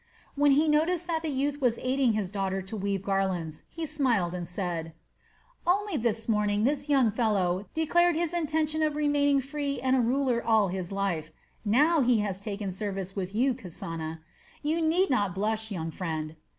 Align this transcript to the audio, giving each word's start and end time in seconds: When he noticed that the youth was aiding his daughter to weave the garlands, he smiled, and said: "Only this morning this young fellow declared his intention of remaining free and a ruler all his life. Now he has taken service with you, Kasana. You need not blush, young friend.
When 0.33 0.53
he 0.53 0.67
noticed 0.67 1.05
that 1.05 1.21
the 1.21 1.29
youth 1.29 1.61
was 1.61 1.77
aiding 1.79 2.13
his 2.13 2.31
daughter 2.31 2.63
to 2.63 2.75
weave 2.75 3.03
the 3.03 3.05
garlands, 3.05 3.61
he 3.69 3.85
smiled, 3.85 4.33
and 4.33 4.47
said: 4.47 4.93
"Only 5.67 5.95
this 5.95 6.27
morning 6.27 6.63
this 6.63 6.89
young 6.89 7.11
fellow 7.11 7.67
declared 7.75 8.15
his 8.15 8.33
intention 8.33 8.81
of 8.81 8.95
remaining 8.95 9.39
free 9.41 9.79
and 9.79 9.95
a 9.95 10.01
ruler 10.01 10.41
all 10.43 10.69
his 10.69 10.91
life. 10.91 11.29
Now 11.63 12.01
he 12.01 12.17
has 12.21 12.39
taken 12.39 12.71
service 12.71 13.15
with 13.15 13.35
you, 13.35 13.53
Kasana. 13.53 14.21
You 14.63 14.81
need 14.81 15.11
not 15.11 15.35
blush, 15.35 15.69
young 15.69 15.91
friend. 15.91 16.35